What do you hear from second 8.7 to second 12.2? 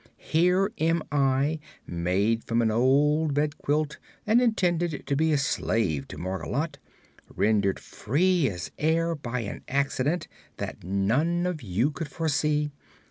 air by an accident that none of you could